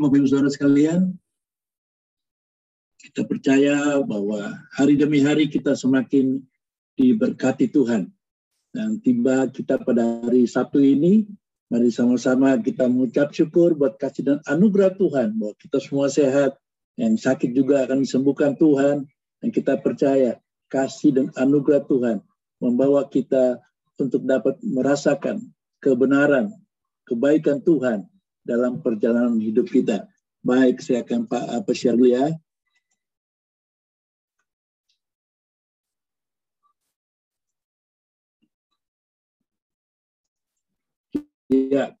[0.00, 1.12] Bapak Ibu Saudara sekalian,
[2.96, 6.40] kita percaya bahwa hari demi hari kita semakin
[6.96, 8.08] diberkati Tuhan.
[8.72, 11.28] Dan tiba kita pada hari Sabtu ini,
[11.68, 16.56] mari sama-sama kita mengucap syukur buat kasih dan anugerah Tuhan, bahwa kita semua sehat,
[16.96, 19.04] yang sakit juga akan disembuhkan Tuhan,
[19.44, 20.40] dan kita percaya
[20.72, 22.24] kasih dan anugerah Tuhan
[22.56, 23.60] membawa kita
[24.00, 25.44] untuk dapat merasakan
[25.84, 26.56] kebenaran,
[27.04, 28.08] kebaikan Tuhan
[28.44, 30.08] dalam perjalanan hidup kita.
[30.40, 32.32] Baik, saya akan Pak apa share dulu ya.
[41.50, 41.98] Ya.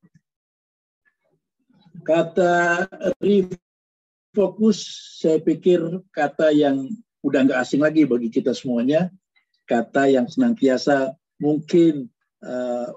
[2.06, 2.86] Kata
[3.18, 4.78] refocus
[5.18, 5.82] saya pikir
[6.14, 6.86] kata yang
[7.20, 9.10] udah nggak asing lagi bagi kita semuanya.
[9.66, 12.08] Kata yang senantiasa mungkin
[12.46, 12.94] uh,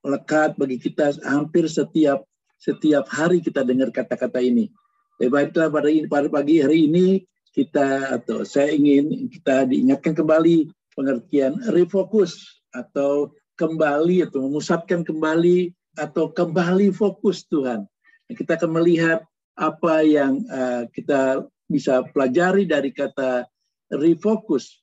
[0.00, 2.24] melekat bagi kita hampir setiap
[2.60, 4.68] setiap hari kita dengar kata-kata ini.
[5.16, 7.24] Baiklah pada, pagi hari ini
[7.56, 16.30] kita atau saya ingin kita diingatkan kembali pengertian refocus atau kembali atau memusatkan kembali atau
[16.30, 17.84] kembali fokus Tuhan.
[18.30, 19.24] Kita akan melihat
[19.58, 23.44] apa yang uh, kita bisa pelajari dari kata
[23.92, 24.80] refocus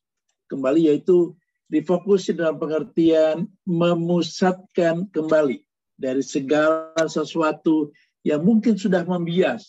[0.52, 1.34] kembali yaitu
[1.72, 5.67] refocus dalam pengertian memusatkan kembali
[5.98, 9.68] dari segala sesuatu yang mungkin sudah membias.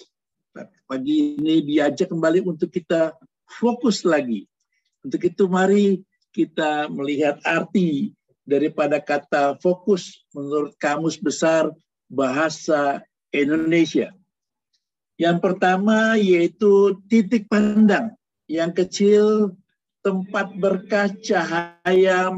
[0.89, 3.17] Pagi ini diajak kembali untuk kita
[3.48, 4.45] fokus lagi.
[5.01, 6.05] Untuk itu mari
[6.37, 8.12] kita melihat arti
[8.45, 11.73] daripada kata fokus menurut kamus besar
[12.09, 14.12] bahasa Indonesia.
[15.19, 18.15] Yang pertama yaitu titik pandang
[18.49, 19.53] yang kecil
[20.01, 22.33] tempat berkah cahaya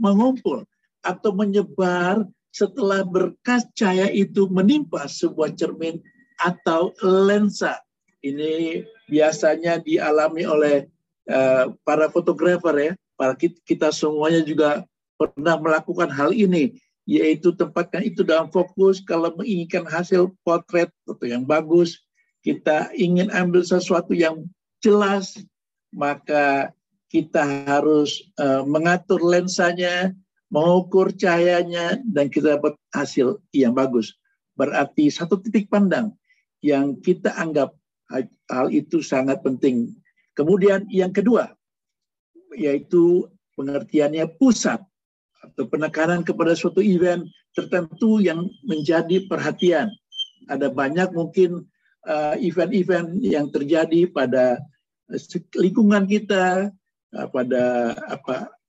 [0.00, 0.64] mengumpul
[1.04, 5.98] atau menyebar setelah berkas cahaya itu menimpa sebuah cermin
[6.36, 7.80] atau lensa.
[8.22, 10.86] Ini biasanya dialami oleh
[11.32, 12.92] uh, para fotografer ya.
[13.16, 14.84] Para kita semuanya juga
[15.16, 16.76] pernah melakukan hal ini,
[17.06, 22.02] yaitu tempatkan itu dalam fokus kalau menginginkan hasil potret atau yang bagus,
[22.42, 24.44] kita ingin ambil sesuatu yang
[24.82, 25.38] jelas,
[25.94, 26.74] maka
[27.06, 30.10] kita harus uh, mengatur lensanya,
[30.52, 34.12] mengukur cahayanya, dan kita dapat hasil yang bagus.
[34.52, 36.12] Berarti satu titik pandang
[36.60, 37.72] yang kita anggap
[38.52, 39.96] hal itu sangat penting.
[40.36, 41.56] Kemudian yang kedua,
[42.52, 43.24] yaitu
[43.56, 44.84] pengertiannya pusat
[45.42, 47.24] atau penekanan kepada suatu event
[47.56, 49.88] tertentu yang menjadi perhatian.
[50.52, 51.64] Ada banyak mungkin
[52.04, 54.60] uh, event-event uh, yang terjadi pada
[55.56, 56.72] lingkungan kita,
[57.16, 58.61] uh, pada apa uh,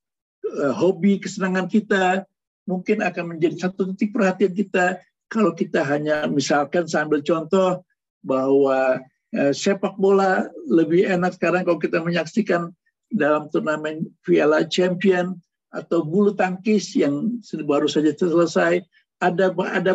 [0.75, 2.27] hobi kesenangan kita
[2.67, 7.81] mungkin akan menjadi satu titik perhatian kita kalau kita hanya misalkan sambil contoh
[8.23, 9.01] bahwa
[9.35, 12.71] uh, sepak bola lebih enak sekarang kalau kita menyaksikan
[13.13, 15.37] dalam turnamen Piala Champion
[15.73, 18.85] atau bulu tangkis yang baru saja selesai
[19.17, 19.93] ada ada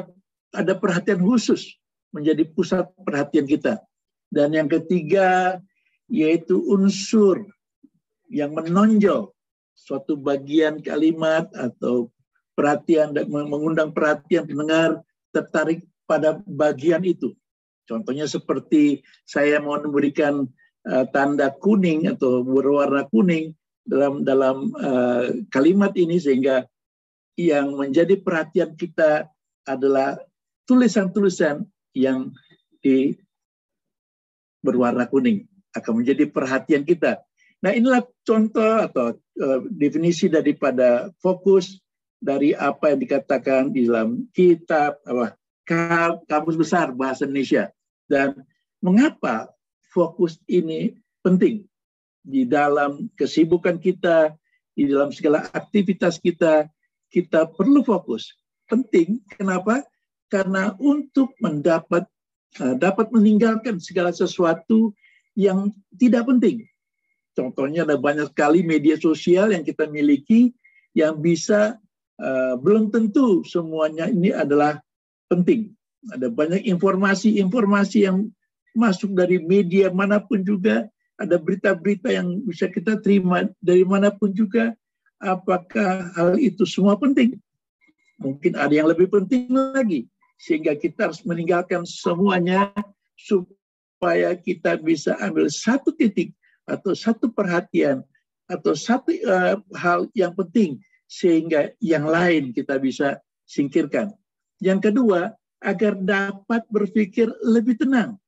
[0.51, 1.79] ada perhatian khusus
[2.11, 3.79] menjadi pusat perhatian kita.
[4.29, 5.61] Dan yang ketiga
[6.09, 7.45] yaitu unsur
[8.29, 9.33] yang menonjol
[9.79, 12.11] suatu bagian kalimat atau
[12.59, 17.39] perhatian dan mengundang perhatian pendengar tertarik pada bagian itu.
[17.87, 20.45] Contohnya seperti saya mau memberikan
[20.91, 23.55] uh, tanda kuning atau berwarna kuning
[23.87, 26.67] dalam dalam uh, kalimat ini sehingga
[27.39, 29.31] yang menjadi perhatian kita
[29.65, 30.19] adalah
[30.67, 32.35] tulisan-tulisan yang
[32.83, 33.15] di
[34.61, 37.23] berwarna kuning akan menjadi perhatian kita
[37.59, 41.83] Nah inilah contoh atau uh, definisi daripada fokus
[42.19, 45.35] dari apa yang dikatakan di dalam kitab apa
[46.27, 47.71] kamus besar bahasa Indonesia.
[48.07, 48.47] Dan
[48.79, 49.51] mengapa
[49.91, 51.67] fokus ini penting
[52.23, 54.33] di dalam kesibukan kita
[54.79, 56.71] di dalam segala aktivitas kita
[57.11, 58.39] kita perlu fokus.
[58.71, 59.83] Penting kenapa?
[60.31, 62.07] Karena untuk mendapat
[62.63, 64.95] uh, dapat meninggalkan segala sesuatu
[65.35, 66.63] yang tidak penting
[67.39, 70.51] Contohnya ada banyak sekali media sosial yang kita miliki
[70.91, 71.79] yang bisa
[72.19, 74.83] uh, belum tentu semuanya ini adalah
[75.31, 75.71] penting.
[76.11, 78.27] Ada banyak informasi-informasi yang
[78.75, 84.35] masuk dari media mana pun juga, ada berita-berita yang bisa kita terima dari mana pun
[84.35, 84.75] juga.
[85.23, 87.39] Apakah hal itu semua penting?
[88.19, 90.11] Mungkin ada yang lebih penting lagi,
[90.43, 92.71] sehingga kita harus meninggalkan semuanya
[93.15, 96.35] supaya kita bisa ambil satu titik
[96.69, 98.05] atau satu perhatian
[98.49, 104.13] atau satu uh, hal yang penting sehingga yang lain kita bisa singkirkan.
[104.61, 108.21] Yang kedua, agar dapat berpikir lebih tenang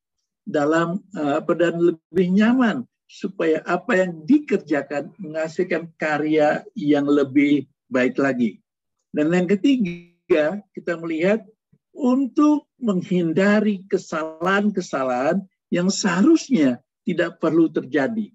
[0.48, 8.62] dalam uh, dan lebih nyaman supaya apa yang dikerjakan menghasilkan karya yang lebih baik lagi.
[9.10, 11.42] Dan yang ketiga, kita melihat
[11.90, 15.42] untuk menghindari kesalahan-kesalahan
[15.74, 16.78] yang seharusnya
[17.10, 18.30] tidak perlu terjadi.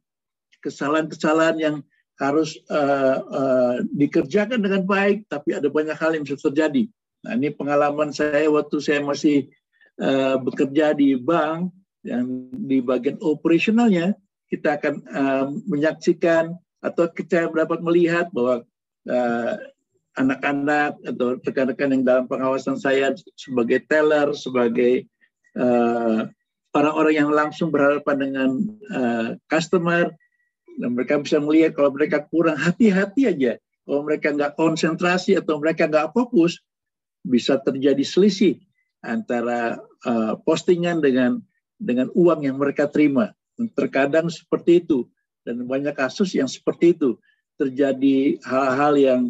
[0.60, 1.76] Kesalahan-kesalahan yang
[2.20, 6.88] harus uh, uh, dikerjakan dengan baik, tapi ada banyak hal yang bisa terjadi.
[7.28, 9.52] Nah, ini pengalaman saya waktu saya masih
[10.00, 11.74] uh, bekerja di bank,
[12.06, 14.14] yang di bagian operasionalnya,
[14.48, 16.54] kita akan uh, menyaksikan
[16.86, 18.62] atau kita dapat melihat bahwa
[19.10, 19.54] uh,
[20.16, 25.10] anak-anak atau rekan-rekan yang dalam pengawasan saya sebagai teller, sebagai
[25.60, 26.30] uh,
[26.76, 28.50] orang-orang yang langsung berhadapan dengan
[28.92, 30.12] uh, customer,
[30.76, 33.56] dan mereka bisa melihat kalau mereka kurang hati-hati aja,
[33.88, 36.60] kalau mereka nggak konsentrasi atau mereka nggak fokus,
[37.24, 38.60] bisa terjadi selisih
[39.00, 41.40] antara uh, postingan dengan
[41.80, 43.32] dengan uang yang mereka terima.
[43.56, 45.08] Dan terkadang seperti itu
[45.48, 47.16] dan banyak kasus yang seperti itu
[47.56, 49.22] terjadi hal-hal yang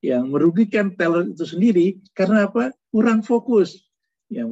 [0.00, 2.72] yang merugikan teller itu sendiri karena apa?
[2.88, 3.84] Kurang fokus.
[4.32, 4.48] Ya,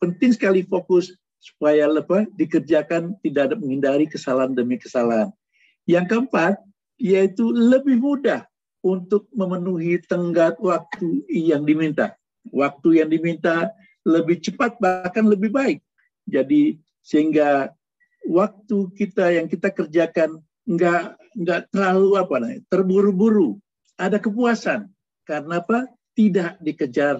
[0.00, 2.24] penting sekali fokus supaya apa?
[2.40, 5.28] dikerjakan tidak ada menghindari kesalahan demi kesalahan.
[5.84, 6.56] Yang keempat,
[6.96, 8.48] yaitu lebih mudah
[8.80, 12.16] untuk memenuhi tenggat waktu yang diminta.
[12.48, 13.68] Waktu yang diminta
[14.08, 15.84] lebih cepat bahkan lebih baik.
[16.24, 17.68] Jadi sehingga
[18.24, 23.60] waktu kita yang kita kerjakan nggak nggak terlalu apa nih terburu-buru
[24.00, 24.88] ada kepuasan
[25.24, 25.88] karena apa?
[26.14, 27.18] Tidak dikejar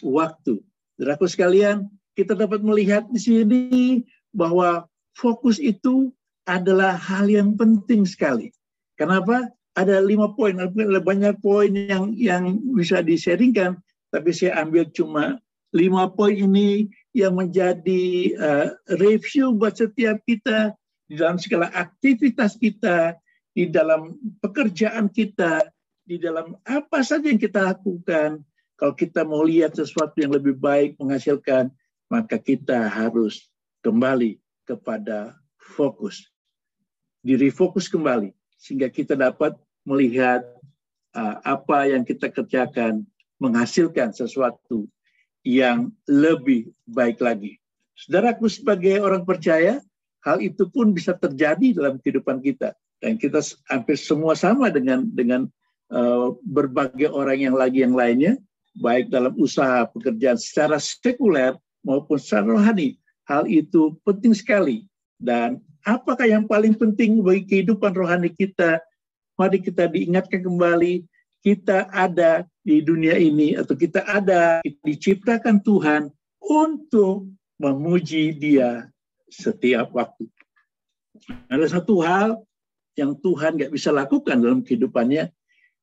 [0.00, 0.64] waktu.
[0.96, 1.84] Saudaraku sekalian,
[2.20, 3.64] kita dapat melihat di sini
[4.36, 4.84] bahwa
[5.16, 6.12] fokus itu
[6.44, 8.52] adalah hal yang penting sekali.
[9.00, 9.48] Kenapa?
[9.72, 13.80] Ada lima poin, ada banyak poin yang yang bisa disaringkan,
[14.12, 15.40] tapi saya ambil cuma
[15.72, 18.68] lima poin ini yang menjadi uh,
[18.98, 20.74] review buat setiap kita
[21.06, 23.16] di dalam segala aktivitas kita,
[23.54, 25.70] di dalam pekerjaan kita,
[26.02, 28.42] di dalam apa saja yang kita lakukan,
[28.74, 31.70] kalau kita mau lihat sesuatu yang lebih baik menghasilkan,
[32.10, 33.48] maka kita harus
[33.80, 36.26] kembali kepada fokus.
[37.22, 39.54] Diri fokus kembali, sehingga kita dapat
[39.86, 40.42] melihat
[41.14, 43.06] uh, apa yang kita kerjakan
[43.40, 44.84] menghasilkan sesuatu
[45.46, 47.56] yang lebih baik lagi.
[47.96, 49.80] Saudaraku sebagai orang percaya,
[50.26, 52.76] hal itu pun bisa terjadi dalam kehidupan kita.
[53.00, 53.40] Dan kita
[53.72, 55.48] hampir semua sama dengan dengan
[55.90, 58.38] Eh, berbagai orang yang lagi yang lainnya,
[58.78, 62.96] baik dalam usaha pekerjaan secara sekuler maupun secara rohani.
[63.28, 64.86] Hal itu penting sekali.
[65.20, 68.80] Dan apakah yang paling penting bagi kehidupan rohani kita?
[69.36, 71.04] Mari kita diingatkan kembali,
[71.40, 76.12] kita ada di dunia ini atau kita ada diciptakan Tuhan
[76.44, 78.88] untuk memuji Dia
[79.32, 80.28] setiap waktu.
[81.48, 82.40] Ada satu hal
[82.96, 85.32] yang Tuhan nggak bisa lakukan dalam kehidupannya,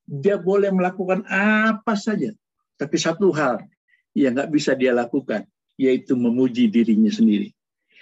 [0.06, 2.30] dia boleh melakukan apa saja.
[2.78, 3.62] Tapi satu hal
[4.14, 5.46] yang nggak bisa dia lakukan,
[5.78, 7.54] yaitu memuji dirinya sendiri.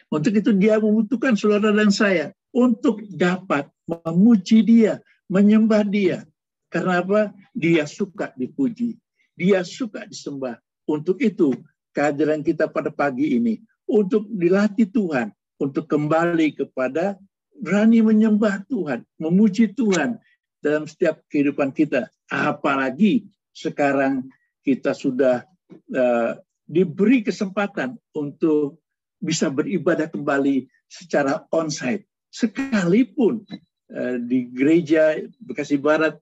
[0.09, 6.25] Untuk itu dia membutuhkan saudara dan saya untuk dapat memuji dia, menyembah dia.
[6.73, 7.31] Karena apa?
[7.53, 8.97] Dia suka dipuji.
[9.37, 10.57] Dia suka disembah.
[10.89, 11.53] Untuk itu
[11.93, 15.31] kehadiran kita pada pagi ini untuk dilatih Tuhan,
[15.61, 17.21] untuk kembali kepada
[17.57, 20.19] berani menyembah Tuhan, memuji Tuhan,
[20.61, 22.11] dalam setiap kehidupan kita.
[22.27, 24.27] Apalagi sekarang
[24.67, 25.47] kita sudah
[25.95, 26.33] uh,
[26.67, 28.83] diberi kesempatan untuk
[29.23, 32.05] bisa beribadah kembali secara onsite.
[32.29, 33.47] Sekalipun
[33.95, 36.19] uh, di gereja Bekasi Barat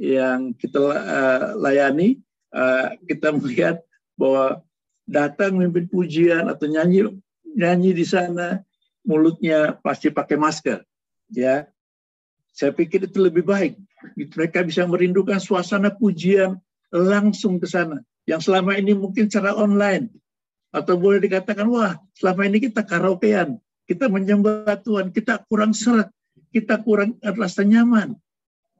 [0.00, 2.18] yang kita uh, layani,
[2.50, 3.84] uh, kita melihat
[4.18, 4.64] bahwa
[5.06, 7.12] datang memimpin pujian atau nyanyi
[7.52, 8.64] nyanyi di sana
[9.04, 10.80] mulutnya pasti pakai masker
[11.28, 11.66] ya
[12.52, 13.80] saya pikir itu lebih baik.
[14.14, 16.60] Mereka bisa merindukan suasana pujian
[16.92, 18.04] langsung ke sana.
[18.28, 20.10] Yang selama ini mungkin secara online.
[20.72, 23.60] Atau boleh dikatakan, wah selama ini kita karaokean.
[23.84, 26.08] Kita menyembah Tuhan, kita kurang seret.
[26.52, 28.16] Kita kurang rasa nyaman.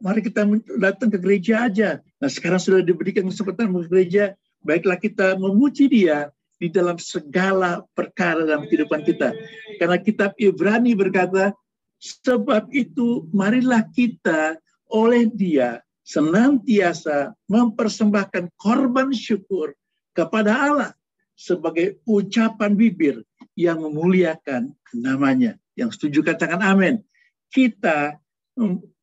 [0.02, 0.44] Mari kita
[0.80, 2.02] datang ke gereja aja.
[2.18, 4.25] Nah sekarang sudah diberikan kesempatan ke gereja.
[4.62, 9.34] Baiklah kita memuji dia di dalam segala perkara dalam kehidupan kita.
[9.78, 11.54] Karena kitab Ibrani berkata,
[12.02, 14.58] Sebab itu marilah kita
[14.90, 19.75] oleh dia senantiasa mempersembahkan korban syukur
[20.12, 20.92] kepada Allah
[21.38, 23.23] sebagai ucapan bibir
[23.56, 25.56] yang memuliakan namanya.
[25.78, 27.00] Yang setuju katakan amin.
[27.49, 28.16] Kita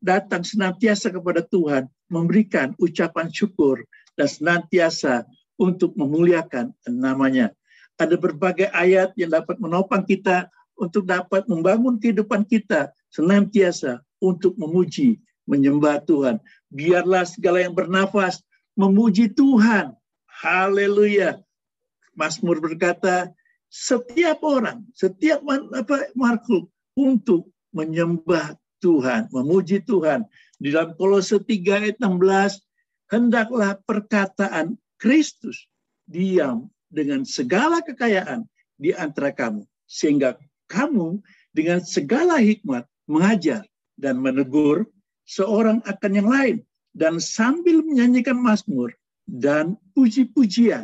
[0.01, 3.81] datang senantiasa kepada Tuhan memberikan ucapan syukur
[4.13, 5.25] dan senantiasa
[5.57, 7.53] untuk memuliakan namanya.
[7.99, 10.47] Ada berbagai ayat yang dapat menopang kita
[10.79, 16.37] untuk dapat membangun kehidupan kita senantiasa untuk memuji, menyembah Tuhan.
[16.69, 18.45] Biarlah segala yang bernafas
[18.77, 19.97] memuji Tuhan.
[20.29, 21.41] Haleluya.
[22.13, 23.33] Mazmur berkata,
[23.69, 30.25] setiap orang, setiap apa makhluk untuk menyembah Tuhan, memuji Tuhan.
[30.59, 32.61] Di dalam Kolose 3 ayat 16,
[33.09, 35.69] hendaklah perkataan Kristus
[36.09, 38.43] diam dengan segala kekayaan
[38.75, 39.63] di antara kamu.
[39.85, 40.35] Sehingga
[40.67, 41.21] kamu
[41.53, 43.63] dengan segala hikmat mengajar
[43.95, 44.87] dan menegur
[45.29, 46.57] seorang akan yang lain.
[46.89, 48.97] Dan sambil menyanyikan Mazmur
[49.29, 50.81] dan puji-pujian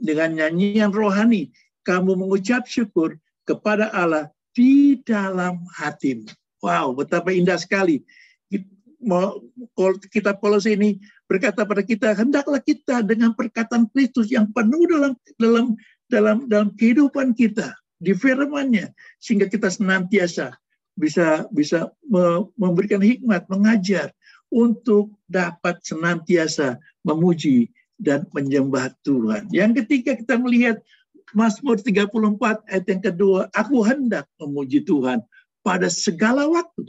[0.00, 1.52] dengan nyanyian rohani,
[1.84, 6.32] kamu mengucap syukur kepada Allah di dalam hatimu.
[6.64, 8.00] Wow, betapa indah sekali.
[10.12, 15.66] Kitab Kolose ini berkata pada kita, hendaklah kita dengan perkataan Kristus yang penuh dalam dalam
[16.08, 20.52] dalam dalam kehidupan kita di firman-Nya sehingga kita senantiasa
[20.98, 21.90] bisa bisa
[22.56, 24.10] memberikan hikmat, mengajar
[24.50, 27.70] untuk dapat senantiasa memuji
[28.00, 29.46] dan menyembah Tuhan.
[29.54, 30.82] Yang ketiga kita melihat
[31.30, 32.10] Mazmur 34
[32.66, 35.22] ayat yang kedua, aku hendak memuji Tuhan
[35.62, 36.88] pada segala waktu.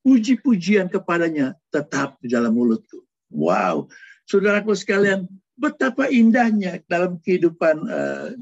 [0.00, 3.04] Puji-pujian kepadanya tetap di dalam mulutku.
[3.28, 3.92] Wow,
[4.24, 5.28] saudaraku sekalian,
[5.60, 8.32] betapa indahnya dalam kehidupan uh,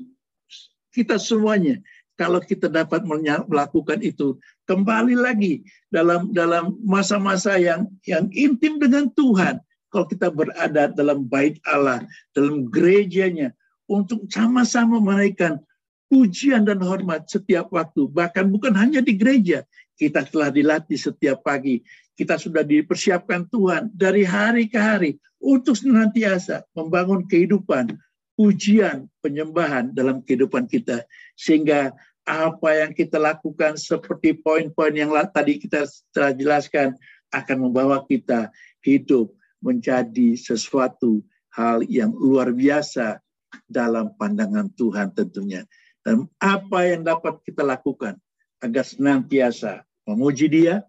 [0.94, 1.82] kita semuanya
[2.16, 3.04] kalau kita dapat
[3.46, 9.60] melakukan itu kembali lagi dalam dalam masa-masa yang yang intim dengan Tuhan
[9.96, 12.04] kalau kita berada dalam bait Allah,
[12.36, 13.54] dalam gerejanya,
[13.86, 15.62] untuk sama-sama menaikkan
[16.10, 18.10] pujian dan hormat setiap waktu.
[18.10, 19.62] Bahkan bukan hanya di gereja,
[19.96, 21.80] kita telah dilatih setiap pagi.
[22.12, 27.96] Kita sudah dipersiapkan Tuhan dari hari ke hari untuk senantiasa membangun kehidupan,
[28.36, 31.02] pujian, penyembahan dalam kehidupan kita.
[31.34, 31.96] Sehingga
[32.28, 36.94] apa yang kita lakukan seperti poin-poin yang tadi kita telah jelaskan
[37.32, 38.52] akan membawa kita
[38.84, 39.32] hidup
[39.64, 41.24] menjadi sesuatu
[41.56, 43.18] hal yang luar biasa
[43.64, 45.64] dalam pandangan Tuhan tentunya.
[46.04, 48.14] Dan apa yang dapat kita lakukan
[48.62, 50.84] agar senantiasa memuji dia?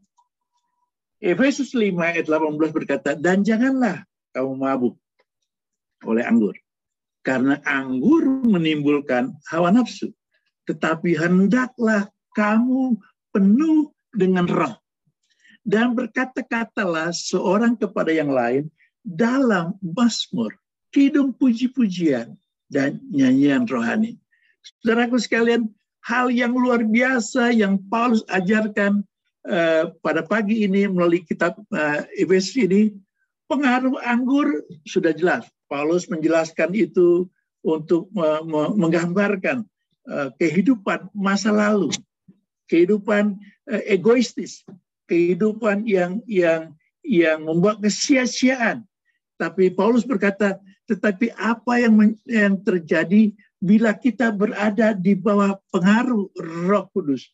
[1.17, 4.95] Efesus 5 ayat 18 berkata, dan janganlah kamu mabuk
[6.05, 6.53] oleh anggur.
[7.27, 10.15] Karena anggur menimbulkan hawa nafsu.
[10.63, 12.95] Tetapi hendaklah kamu
[13.35, 14.79] penuh dengan roh
[15.67, 18.71] dan berkata-katalah seorang kepada yang lain
[19.03, 20.55] dalam Mazmur,
[20.95, 22.39] kidung puji-pujian
[22.71, 24.15] dan nyanyian rohani.
[24.63, 25.67] Saudaraku sekalian,
[26.07, 29.03] hal yang luar biasa yang Paulus ajarkan
[29.43, 32.95] uh, pada pagi ini melalui kitab uh, Efesus ini,
[33.51, 35.43] pengaruh anggur sudah jelas.
[35.67, 37.27] Paulus menjelaskan itu
[37.63, 38.07] untuk
[38.79, 39.67] menggambarkan
[40.07, 41.91] uh, kehidupan masa lalu,
[42.71, 43.35] kehidupan
[43.67, 44.63] uh, egoistis,
[45.11, 46.71] kehidupan yang yang
[47.03, 48.87] yang membuat kesia-siaan.
[49.35, 50.57] Tapi Paulus berkata,
[50.87, 56.31] tetapi apa yang yang terjadi bila kita berada di bawah pengaruh
[56.67, 57.27] Roh Kudus?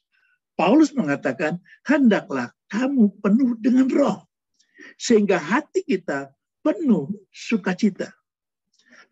[0.53, 4.17] Paulus mengatakan, hendaklah kamu penuh dengan roh.
[5.01, 6.29] Sehingga hati kita
[6.61, 8.13] penuh sukacita.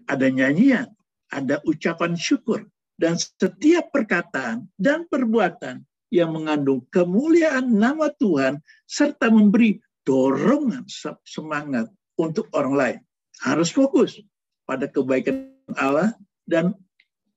[0.08, 0.90] Ada nyanyian,
[1.30, 2.66] ada ucapan syukur,
[3.02, 5.82] dan setiap perkataan dan perbuatan
[6.12, 10.86] yang mengandung kemuliaan nama Tuhan serta memberi dorongan
[11.24, 11.88] semangat
[12.20, 13.00] untuk orang lain.
[13.42, 14.22] Harus fokus
[14.68, 16.14] pada kebaikan Allah
[16.46, 16.78] dan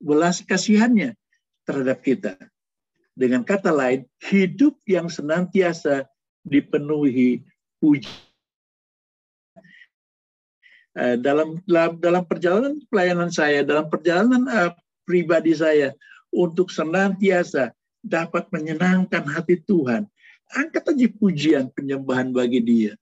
[0.03, 1.17] belas kasihannya
[1.65, 2.37] terhadap kita.
[3.15, 6.05] Dengan kata lain, hidup yang senantiasa
[6.43, 7.47] dipenuhi
[7.79, 8.11] puji.
[10.95, 11.59] Eh, dalam,
[11.99, 14.71] dalam perjalanan pelayanan saya, dalam perjalanan uh,
[15.03, 15.91] pribadi saya
[16.31, 20.07] untuk senantiasa dapat menyenangkan hati Tuhan.
[20.55, 22.93] Angkat aja pujian penyembahan bagi dia.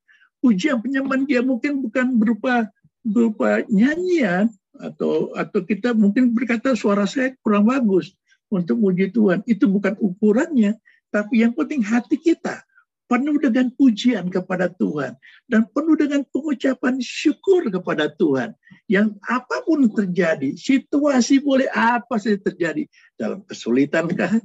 [0.40, 2.64] Pujian penyembahan dia mungkin bukan berupa
[3.04, 4.49] berupa nyanyian
[4.80, 8.16] atau atau kita mungkin berkata suara saya kurang bagus
[8.49, 9.44] untuk puji Tuhan.
[9.44, 10.80] Itu bukan ukurannya,
[11.12, 12.64] tapi yang penting hati kita
[13.11, 15.18] penuh dengan pujian kepada Tuhan
[15.50, 18.56] dan penuh dengan pengucapan syukur kepada Tuhan.
[18.88, 24.40] Yang apa pun terjadi, situasi boleh apa saja terjadi dalam kesulitan kah,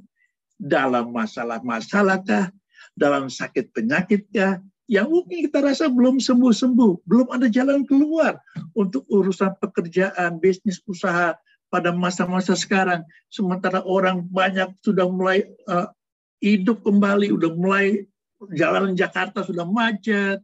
[0.58, 2.52] dalam masalah-masalahkah,
[2.98, 8.40] dalam sakit penyakitkah, yang mungkin kita rasa belum sembuh-sembuh, belum ada jalan keluar
[8.72, 11.36] untuk urusan pekerjaan, bisnis, usaha
[11.68, 13.04] pada masa-masa sekarang.
[13.28, 15.92] Sementara orang banyak sudah mulai uh,
[16.40, 18.08] hidup kembali, sudah mulai
[18.53, 20.39] jalan Jakarta sudah macet,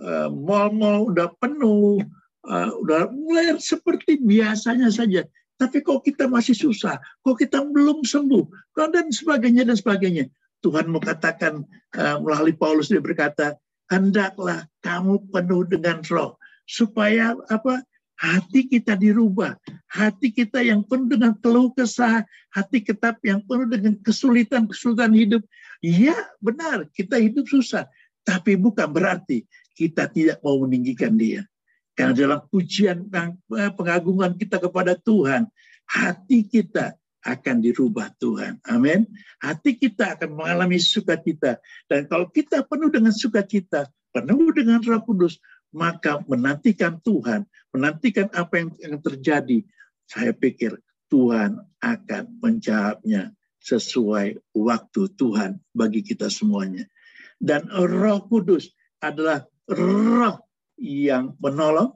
[0.00, 2.00] uh, mall-mall udah penuh,
[2.48, 5.24] uh, udah mulai seperti biasanya saja.
[5.58, 10.30] Tapi kok kita masih susah, kok kita belum sembuh, dan sebagainya dan sebagainya.
[10.62, 11.66] Tuhan mau katakan
[11.98, 13.58] uh, melalui Paulus dia berkata,
[13.90, 17.82] hendaklah kamu penuh dengan roh supaya apa
[18.18, 19.54] hati kita dirubah,
[19.86, 25.42] hati kita yang penuh dengan keluh kesah, hati kita yang penuh dengan kesulitan-kesulitan hidup.
[25.78, 27.86] Ya, benar, kita hidup susah,
[28.26, 29.46] tapi bukan berarti
[29.78, 31.46] kita tidak mau meninggikan dia.
[31.94, 35.46] Karena dalam pujian eh, pengagungan kita kepada Tuhan,
[35.86, 38.62] hati kita akan dirubah Tuhan.
[38.70, 39.06] Amin.
[39.42, 41.58] Hati kita akan mengalami sukacita.
[41.90, 45.42] Dan kalau kita penuh dengan sukacita, penuh dengan roh kudus,
[45.74, 47.44] maka menantikan Tuhan,
[47.74, 49.62] menantikan apa yang terjadi,
[50.08, 50.78] saya pikir
[51.12, 53.34] Tuhan akan menjawabnya
[53.68, 56.88] sesuai waktu Tuhan bagi kita semuanya.
[57.36, 58.72] Dan Roh Kudus
[59.04, 60.40] adalah roh
[60.80, 61.92] yang menolong.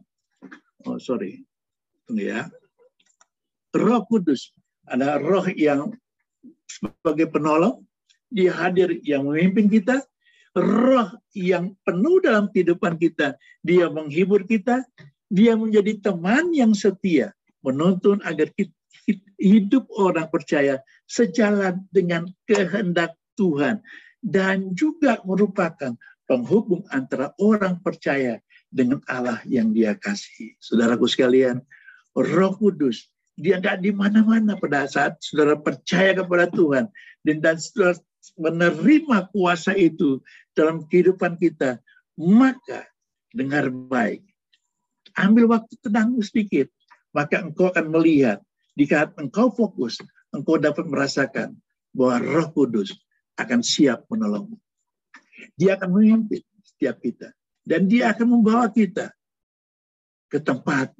[0.84, 1.40] Oh sorry,
[2.04, 2.52] tunggu ya.
[3.72, 4.52] Roh Kudus
[4.84, 5.96] adalah roh yang
[6.68, 7.80] sebagai penolong.
[8.32, 10.00] Dia hadir yang memimpin kita,
[10.56, 13.36] roh yang penuh dalam kehidupan kita.
[13.60, 14.84] Dia menghibur kita,
[15.28, 18.48] dia menjadi teman yang setia, menuntun agar
[19.36, 20.80] hidup orang percaya
[21.12, 23.84] sejalan dengan kehendak Tuhan
[24.24, 25.92] dan juga merupakan
[26.24, 28.40] penghubung antara orang percaya
[28.72, 30.56] dengan Allah yang dia kasih.
[30.56, 31.60] Saudaraku sekalian,
[32.16, 36.88] Roh Kudus dia nggak di mana-mana pada saat saudara percaya kepada Tuhan
[37.24, 37.96] dan, dan saudara
[38.38, 40.20] menerima kuasa itu
[40.54, 41.80] dalam kehidupan kita,
[42.16, 42.86] maka
[43.34, 44.22] dengar baik.
[45.18, 46.70] Ambil waktu tenang sedikit,
[47.12, 48.40] maka engkau akan melihat,
[48.78, 50.00] jika engkau fokus,
[50.32, 51.54] engkau dapat merasakan
[51.92, 52.96] bahwa roh kudus
[53.36, 54.56] akan siap menolongmu.
[55.56, 57.32] Dia akan memimpin setiap kita.
[57.62, 59.14] Dan dia akan membawa kita
[60.26, 60.90] ke tempat,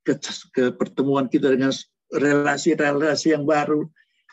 [0.00, 0.16] ke,
[0.54, 1.74] ke pertemuan kita dengan
[2.08, 3.84] relasi-relasi yang baru,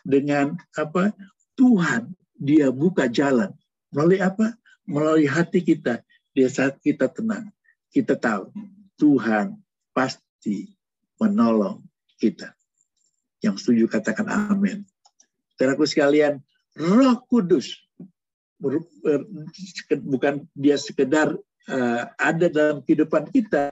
[0.06, 1.12] dengan apa
[1.60, 3.52] Tuhan dia buka jalan
[3.92, 4.56] melalui apa?
[4.86, 6.00] Melalui hati kita.
[6.36, 7.48] Di saat kita tenang,
[7.90, 8.52] kita tahu
[9.00, 9.56] Tuhan
[9.96, 10.68] pasti
[11.20, 11.80] menolong
[12.20, 12.52] kita.
[13.46, 14.82] Yang setuju katakan amin.
[15.54, 16.42] Saudaraku sekalian,
[16.74, 17.86] Roh Kudus
[20.02, 21.38] bukan dia sekedar
[21.70, 23.70] uh, ada dalam kehidupan kita,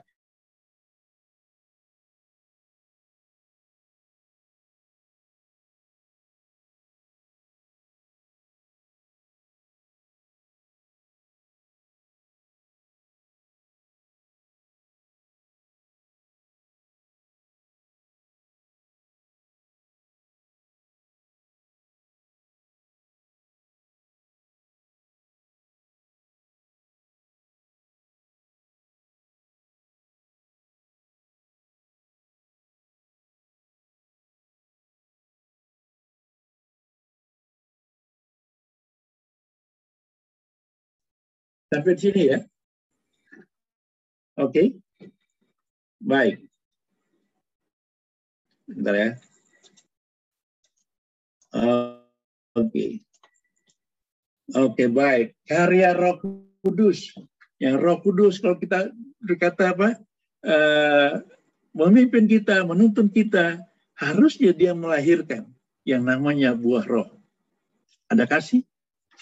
[41.74, 42.38] Sampai sini ya.
[44.38, 44.46] Oke.
[44.46, 44.66] Okay.
[45.98, 46.38] Baik.
[48.70, 49.10] Bentar ya.
[51.50, 51.90] Oke.
[52.54, 52.90] Okay.
[54.54, 55.26] Oke, okay, baik.
[55.50, 56.22] Karya Roh
[56.62, 57.10] Kudus.
[57.58, 59.98] Yang Roh Kudus kalau kita berkata apa?
[60.46, 61.26] Uh,
[61.74, 63.58] memimpin kita, menuntun kita,
[63.98, 65.50] harusnya dia melahirkan
[65.82, 67.10] yang namanya buah roh.
[68.06, 68.62] Ada kasih,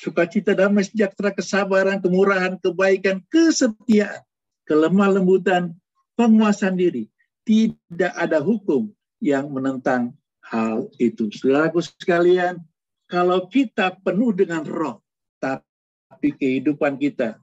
[0.02, 4.18] sukacita, damai, sejahtera, kesabaran, kemurahan, kebaikan, kesetiaan,
[4.66, 5.70] kelemah lembutan,
[6.18, 7.06] penguasaan diri.
[7.46, 8.90] Tidak ada hukum
[9.22, 10.10] yang menentang
[10.42, 11.30] hal itu.
[11.30, 12.58] Saudaraku sekalian,
[13.06, 14.98] kalau kita penuh dengan roh,
[15.38, 17.38] tapi kehidupan kita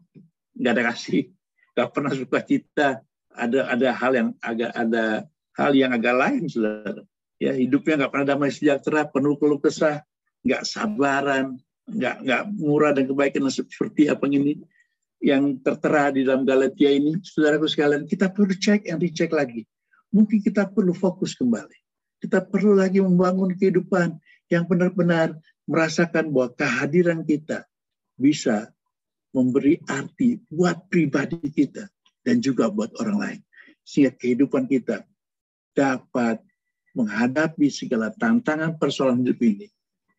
[0.60, 1.32] nggak ada kasih,
[1.76, 2.88] nggak pernah sukacita,
[3.32, 5.04] ada ada hal yang agak ada
[5.56, 7.04] hal yang agak lain, saudara.
[7.40, 10.04] Ya hidupnya nggak pernah damai sejahtera, penuh keluh kesah,
[10.44, 11.56] nggak sabaran,
[11.90, 14.58] nggak nggak murah dan kebaikan seperti apa ini
[15.20, 19.68] yang tertera di dalam Galatia ini, saudaraku sekalian, kita perlu cek yang dicek lagi.
[20.16, 21.76] Mungkin kita perlu fokus kembali.
[22.24, 24.16] Kita perlu lagi membangun kehidupan
[24.48, 25.36] yang benar-benar
[25.68, 27.68] merasakan bahwa kehadiran kita
[28.16, 28.72] bisa
[29.36, 31.86] memberi arti buat pribadi kita
[32.24, 33.42] dan juga buat orang lain.
[33.84, 35.04] Sehingga kehidupan kita
[35.76, 36.42] dapat
[36.96, 39.68] menghadapi segala tantangan persoalan hidup ini,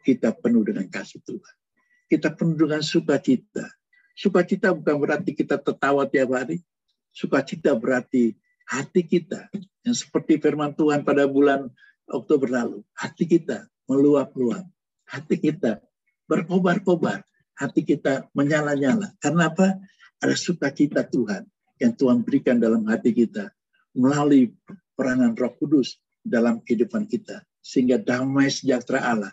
[0.07, 1.60] kita penuh dengan kasih Tuhan
[2.11, 3.71] kita penuh dengan sukacita.
[4.19, 6.59] Sukacita bukan berarti kita tertawa tiap hari.
[7.15, 8.35] Sukacita berarti
[8.67, 9.47] hati kita
[9.87, 11.71] yang seperti firman Tuhan pada bulan
[12.11, 12.83] Oktober lalu.
[12.99, 14.67] Hati kita meluap-luap.
[15.07, 15.79] Hati kita
[16.27, 17.23] berkobar-kobar.
[17.55, 19.15] Hati kita menyala-nyala.
[19.23, 19.79] Karena apa?
[20.19, 21.47] Ada sukacita Tuhan
[21.79, 23.55] yang Tuhan berikan dalam hati kita
[23.95, 24.53] melalui
[24.99, 27.47] peranan Roh Kudus dalam kehidupan kita.
[27.63, 29.33] Sehingga damai sejahtera Allah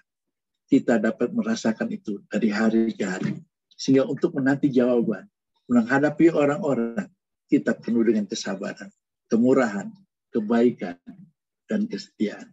[0.67, 3.39] kita dapat merasakan itu dari hari ke hari.
[3.73, 5.23] Sehingga untuk menanti jawaban,
[5.71, 7.07] menghadapi orang-orang,
[7.47, 8.91] kita penuh dengan kesabaran,
[9.31, 9.87] kemurahan,
[10.35, 10.99] kebaikan,
[11.71, 12.51] dan kesetiaan.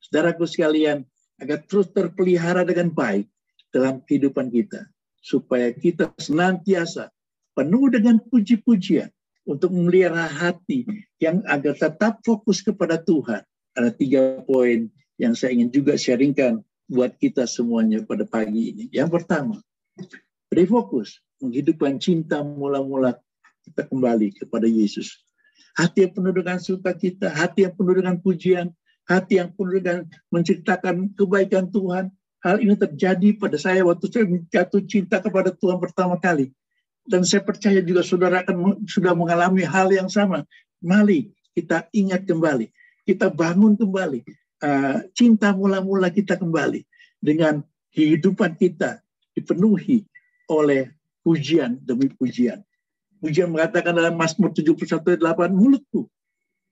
[0.00, 1.04] Saudaraku sekalian,
[1.40, 3.28] agar terus terpelihara dengan baik
[3.72, 4.88] dalam kehidupan kita,
[5.20, 7.12] supaya kita senantiasa
[7.52, 9.12] penuh dengan puji-pujian
[9.44, 10.84] untuk memelihara hati
[11.20, 13.44] yang agar tetap fokus kepada Tuhan.
[13.76, 14.88] Ada tiga poin
[15.20, 18.84] yang saya ingin juga sharingkan buat kita semuanya pada pagi ini.
[18.90, 19.62] Yang pertama,
[20.50, 23.14] refokus, menghidupkan cinta mula-mula
[23.62, 25.22] kita kembali kepada Yesus.
[25.78, 28.74] Hati yang penuh dengan sukacita, hati yang penuh dengan pujian,
[29.06, 30.02] hati yang penuh dengan
[30.34, 32.10] menceritakan kebaikan Tuhan.
[32.42, 36.50] Hal ini terjadi pada saya waktu saya jatuh cinta kepada Tuhan pertama kali.
[37.06, 40.42] Dan saya percaya juga saudara akan sudah mengalami hal yang sama.
[40.82, 42.66] Mari kita ingat kembali,
[43.06, 44.24] kita bangun kembali
[44.60, 46.84] uh, cinta mula-mula kita kembali
[47.20, 49.02] dengan kehidupan kita
[49.34, 50.06] dipenuhi
[50.48, 50.92] oleh
[51.24, 52.62] pujian demi pujian.
[53.20, 56.08] Pujian mengatakan dalam Mazmur 71 8 mulutku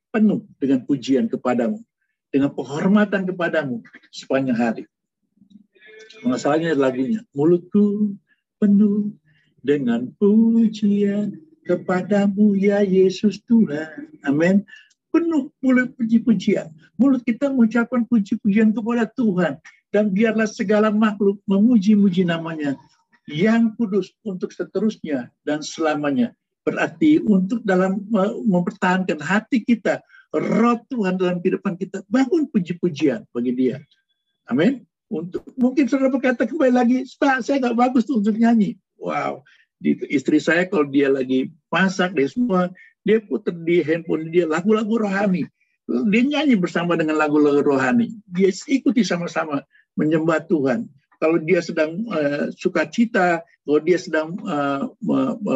[0.09, 1.85] penuh dengan pujian kepadamu,
[2.33, 4.85] dengan penghormatan kepadamu sepanjang hari.
[6.25, 8.17] Masalahnya lagunya, mulutku
[8.57, 9.13] penuh
[9.61, 11.37] dengan pujian
[11.69, 14.09] kepadamu ya Yesus Tuhan.
[14.25, 14.65] Amin
[15.19, 16.71] penuh mulut puji-pujian.
[16.95, 19.59] Mulut kita mengucapkan puji-pujian kepada Tuhan.
[19.91, 22.79] Dan biarlah segala makhluk memuji-muji namanya
[23.27, 26.37] yang kudus untuk seterusnya dan selamanya.
[26.63, 28.05] Berarti untuk dalam
[28.45, 33.77] mempertahankan hati kita, roh Tuhan dalam kehidupan kita, bangun puji-pujian bagi dia.
[34.47, 34.85] Amin.
[35.09, 38.77] Untuk mungkin saudara berkata kembali lagi, Pak, saya nggak bagus untuk nyanyi.
[39.01, 39.41] Wow,
[40.11, 42.69] istri saya kalau dia lagi masak dia semua
[43.09, 45.49] dia putar di handphone dia lagu-lagu rohani.
[45.89, 48.13] Dia nyanyi bersama dengan lagu-lagu rohani.
[48.29, 49.65] Dia ikuti sama-sama
[49.97, 50.85] menyembah Tuhan.
[51.17, 54.93] Kalau dia sedang uh, suka cita, kalau dia sedang uh,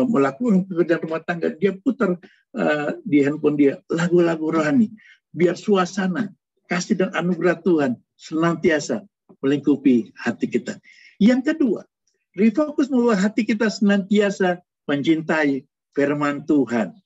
[0.09, 2.17] melakukan pekerjaan rumah tangga, dia putar
[2.57, 4.88] uh, di handphone dia lagu-lagu rohani.
[5.37, 6.33] Biar suasana
[6.73, 9.05] kasih dan anugerah Tuhan senantiasa
[9.45, 10.81] melingkupi hati kita.
[11.21, 11.85] Yang kedua,
[12.33, 16.97] refocus membuat hati kita senantiasa mencintai firman Tuhan.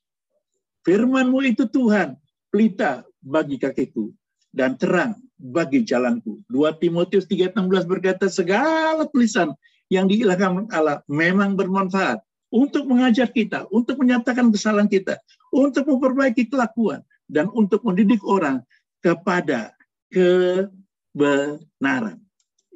[0.87, 2.15] Firmanmu itu Tuhan,
[2.47, 4.07] pelita bagi kakiku
[4.55, 6.47] dan terang bagi jalanku.
[6.47, 9.51] 2 Timotius 3:16 berkata segala tulisan
[9.91, 12.23] yang diilham Allah memang bermanfaat
[12.55, 15.19] untuk mengajar kita, untuk menyatakan kesalahan kita,
[15.51, 18.63] untuk memperbaiki kelakuan dan untuk mendidik orang
[19.03, 19.75] kepada
[20.15, 22.23] kebenaran.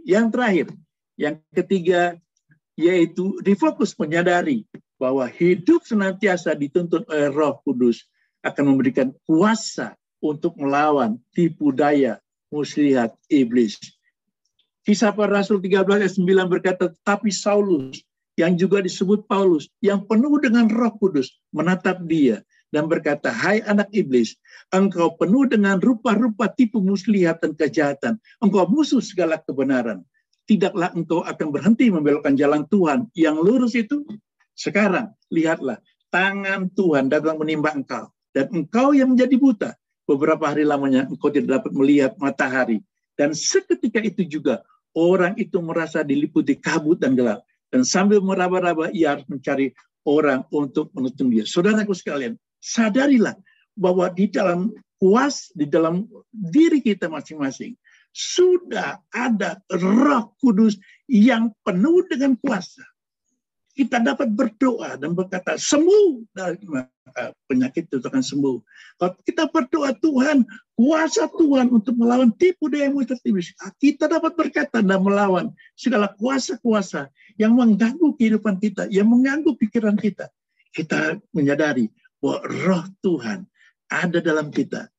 [0.02, 0.66] Yang terakhir,
[1.14, 2.18] yang ketiga
[2.74, 4.66] yaitu difokus menyadari
[5.00, 8.04] bahwa hidup senantiasa dituntut oleh Roh Kudus
[8.44, 12.20] akan memberikan kuasa untuk melawan tipu daya
[12.52, 13.80] muslihat iblis.
[14.84, 18.04] Kisah para Rasul 13 ayat 9 berkata, tapi Saulus
[18.36, 22.40] yang juga disebut Paulus, yang penuh dengan roh kudus, menatap dia
[22.72, 24.38] dan berkata, Hai anak iblis,
[24.72, 28.16] engkau penuh dengan rupa-rupa tipu muslihat dan kejahatan.
[28.40, 30.00] Engkau musuh segala kebenaran.
[30.48, 34.02] Tidaklah engkau akan berhenti membelokkan jalan Tuhan yang lurus itu?
[34.60, 35.80] Sekarang, lihatlah,
[36.12, 38.12] tangan Tuhan datang menimba engkau.
[38.36, 39.70] Dan engkau yang menjadi buta.
[40.04, 42.84] Beberapa hari lamanya engkau tidak dapat melihat matahari.
[43.16, 44.60] Dan seketika itu juga,
[44.92, 47.40] orang itu merasa diliputi kabut dan gelap.
[47.72, 49.72] Dan sambil meraba-raba, ia harus mencari
[50.04, 51.48] orang untuk menutup dia.
[51.48, 53.40] Saudaraku sekalian, sadarilah
[53.80, 54.68] bahwa di dalam
[55.00, 57.72] kuas, di dalam diri kita masing-masing,
[58.12, 60.76] sudah ada roh kudus
[61.08, 62.84] yang penuh dengan kuasa
[63.80, 66.60] kita dapat berdoa dan berkata sembuh dari
[67.48, 68.56] penyakit itu akan sembuh.
[69.00, 70.44] Kalau kita berdoa Tuhan,
[70.76, 73.56] kuasa Tuhan untuk melawan tipu daya iblis.
[73.80, 77.08] Kita dapat berkata dan melawan segala kuasa-kuasa
[77.40, 80.28] yang mengganggu kehidupan kita, yang mengganggu pikiran kita.
[80.76, 81.88] Kita menyadari
[82.20, 83.48] bahwa roh Tuhan
[83.88, 84.92] ada dalam kita.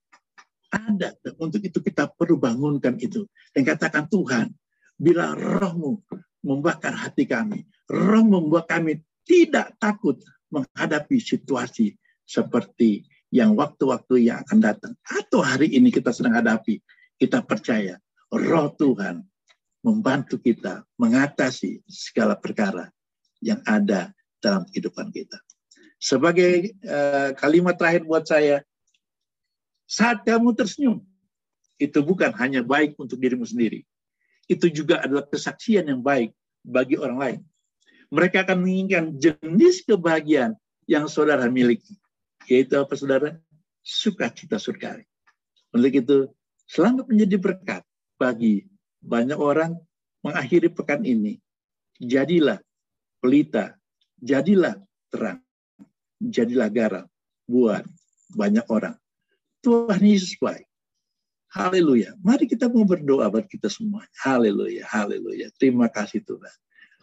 [0.73, 1.13] Ada.
[1.21, 3.29] Dan untuk itu kita perlu bangunkan itu.
[3.53, 4.49] Dan katakan Tuhan,
[4.97, 6.01] bila rohmu
[6.41, 7.65] membakar hati kami.
[7.89, 10.19] Roh membuat kami tidak takut
[10.51, 14.93] menghadapi situasi seperti yang waktu-waktu yang akan datang.
[15.08, 16.84] Atau hari ini kita sedang hadapi.
[17.15, 17.95] Kita percaya
[18.34, 19.23] roh Tuhan
[19.82, 22.89] membantu kita mengatasi segala perkara
[23.41, 25.38] yang ada dalam kehidupan kita.
[26.01, 28.65] Sebagai uh, kalimat terakhir buat saya,
[29.86, 31.01] saat kamu tersenyum,
[31.82, 33.86] itu bukan hanya baik untuk dirimu sendiri,
[34.51, 36.35] itu juga adalah kesaksian yang baik
[36.67, 37.39] bagi orang lain.
[38.11, 41.95] Mereka akan menginginkan jenis kebahagiaan yang saudara miliki.
[42.51, 43.39] Yaitu apa saudara?
[43.79, 45.07] Sukacita surgawi.
[45.71, 46.17] Untuk itu,
[46.67, 47.81] selamat menjadi berkat
[48.19, 48.67] bagi
[48.99, 49.79] banyak orang
[50.19, 51.39] mengakhiri pekan ini.
[51.95, 52.59] Jadilah
[53.23, 53.79] pelita,
[54.19, 54.75] jadilah
[55.07, 55.39] terang,
[56.19, 57.05] jadilah garam
[57.47, 57.87] buat
[58.35, 58.99] banyak orang.
[59.63, 60.67] Tuhan Yesus baik.
[61.51, 62.15] Haleluya.
[62.23, 64.07] Mari kita mau berdoa buat kita semua.
[64.23, 65.51] Haleluya, haleluya.
[65.59, 66.55] Terima kasih Tuhan.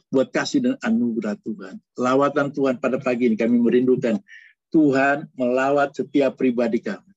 [0.09, 1.77] Buat kasih dan anugerah Tuhan.
[2.01, 4.17] Lawatan Tuhan pada pagi ini kami merindukan.
[4.73, 7.13] Tuhan melawat setiap pribadi kami.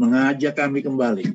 [0.00, 1.28] Mengajak kami kembali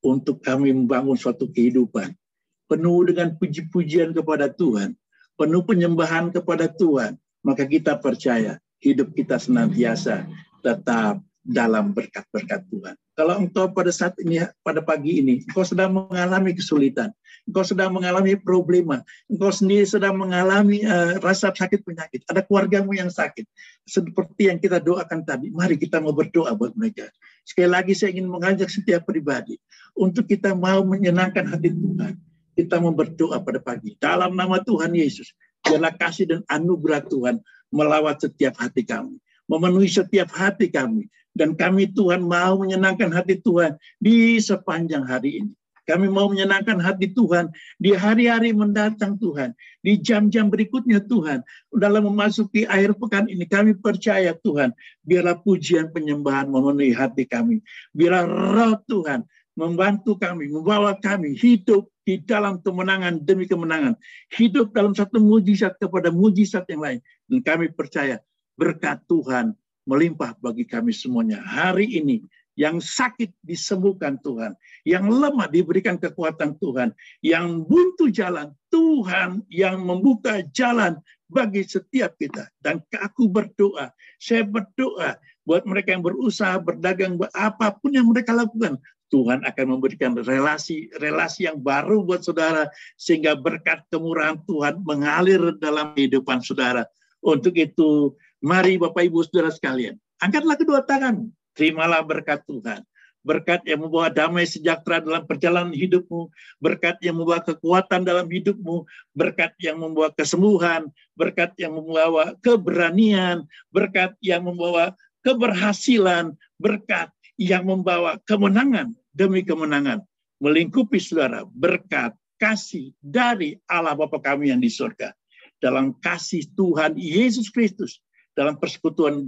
[0.00, 2.16] untuk kami membangun suatu kehidupan.
[2.64, 4.96] Penuh dengan puji-pujian kepada Tuhan.
[5.36, 7.20] Penuh penyembahan kepada Tuhan.
[7.44, 10.24] Maka kita percaya hidup kita senantiasa
[10.64, 12.98] tetap dalam berkat-berkat Tuhan.
[13.16, 17.14] Kalau engkau pada saat ini, pada pagi ini, engkau sedang mengalami kesulitan,
[17.48, 23.08] engkau sedang mengalami problema, engkau sendiri sedang mengalami uh, rasa sakit penyakit, ada keluargamu yang
[23.08, 23.46] sakit,
[23.88, 27.08] seperti yang kita doakan tadi, mari kita mau berdoa buat mereka.
[27.46, 29.56] Sekali lagi saya ingin mengajak setiap pribadi
[29.94, 32.18] untuk kita mau menyenangkan hati Tuhan.
[32.56, 33.94] Kita mau berdoa pada pagi.
[34.00, 35.30] Dalam nama Tuhan Yesus,
[35.62, 41.08] biarlah kasih dan anugerah Tuhan melawat setiap hati kami memenuhi setiap hati kami.
[41.36, 45.52] Dan kami Tuhan mau menyenangkan hati Tuhan di sepanjang hari ini.
[45.86, 47.46] Kami mau menyenangkan hati Tuhan
[47.78, 49.54] di hari-hari mendatang Tuhan.
[49.86, 51.46] Di jam-jam berikutnya Tuhan.
[51.70, 54.74] Dalam memasuki akhir pekan ini kami percaya Tuhan.
[55.06, 57.62] Biarlah pujian penyembahan memenuhi hati kami.
[57.94, 59.22] Biarlah roh Tuhan
[59.54, 63.94] membantu kami, membawa kami hidup di dalam kemenangan demi kemenangan.
[64.34, 67.00] Hidup dalam satu mujizat kepada mujizat yang lain.
[67.30, 68.18] Dan kami percaya
[68.58, 69.54] berkat Tuhan
[69.86, 71.40] melimpah bagi kami semuanya.
[71.40, 72.20] Hari ini
[72.56, 80.42] yang sakit disembuhkan Tuhan, yang lemah diberikan kekuatan Tuhan, yang buntu jalan Tuhan yang membuka
[80.56, 82.48] jalan bagi setiap kita.
[82.58, 88.80] Dan aku berdoa, saya berdoa buat mereka yang berusaha, berdagang, apa pun yang mereka lakukan,
[89.06, 92.66] Tuhan akan memberikan relasi relasi yang baru buat saudara
[92.98, 96.82] sehingga berkat kemurahan Tuhan mengalir dalam kehidupan saudara.
[97.22, 102.84] Untuk itu Mari Bapak Ibu Saudara sekalian, angkatlah kedua tangan, terimalah berkat Tuhan.
[103.26, 106.30] Berkat yang membawa damai sejahtera dalam perjalanan hidupmu,
[106.62, 108.86] berkat yang membawa kekuatan dalam hidupmu,
[109.18, 110.86] berkat yang membawa kesembuhan,
[111.18, 113.42] berkat yang membawa keberanian,
[113.74, 114.94] berkat yang membawa
[115.26, 120.06] keberhasilan, berkat yang membawa kemenangan demi kemenangan.
[120.38, 125.10] Melingkupi saudara berkat kasih dari Allah Bapa kami yang di surga.
[125.58, 127.98] Dalam kasih Tuhan Yesus Kristus
[128.36, 129.26] dalam persekutuan